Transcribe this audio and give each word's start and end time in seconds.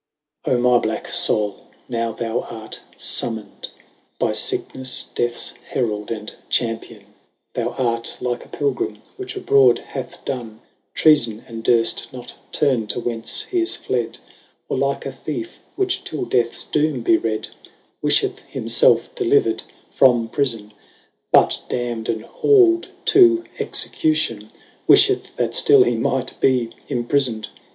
OH 0.45 0.57
my 0.57 0.79
blacke 0.79 1.09
Soule! 1.13 1.67
now 1.87 2.11
thou 2.11 2.39
art 2.49 2.79
fummoned 2.97 3.67
By 4.17 4.31
ficknefle, 4.31 5.13
deaths 5.13 5.53
herald, 5.69 6.09
and 6.09 6.33
champion; 6.49 7.05
Thou 7.53 7.73
art 7.77 8.17
like 8.19 8.43
a 8.43 8.47
pilgrim, 8.49 9.03
which 9.17 9.35
abroad 9.35 9.77
hath 9.77 10.25
done 10.25 10.59
Treafon, 10.95 11.45
and 11.47 11.63
durft 11.63 12.11
not 12.11 12.33
turne 12.51 12.87
to 12.87 12.99
whence 12.99 13.43
hee 13.43 13.61
is 13.61 13.75
fled, 13.75 14.17
Or 14.69 14.75
like 14.79 15.05
a 15.05 15.11
thiefe, 15.11 15.59
which 15.75 16.03
till 16.03 16.25
deaths 16.25 16.63
doome 16.65 17.03
be 17.03 17.17
read, 17.17 17.49
5 18.01 18.01
Wifheth 18.01 18.39
himfelfe 18.51 19.13
delivered 19.13 19.61
from 19.91 20.29
prifon; 20.29 20.71
But 21.31 21.59
damn'd 21.69 22.09
and 22.09 22.25
hal'd 22.25 22.87
to 23.13 23.43
execution, 23.59 24.49
Wimeth 24.89 25.35
that 25.35 25.51
ftill 25.51 25.85
he 25.85 25.95
might 25.95 26.33
be 26.41 26.71
imprifoned. 26.89 27.49